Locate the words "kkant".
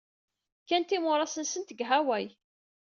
0.63-0.95